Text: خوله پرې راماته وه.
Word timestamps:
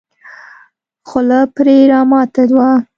خوله 1.07 1.39
پرې 1.55 1.77
راماته 1.91 2.43
وه. 2.55 2.71